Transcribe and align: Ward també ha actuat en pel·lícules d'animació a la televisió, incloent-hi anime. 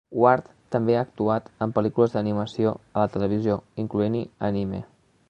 Ward 0.19 0.45
també 0.75 0.95
ha 0.99 1.03
actuat 1.07 1.51
en 1.65 1.75
pel·lícules 1.75 2.15
d'animació 2.17 2.71
a 2.81 3.05
la 3.05 3.13
televisió, 3.17 3.59
incloent-hi 3.85 4.27
anime. 4.53 4.81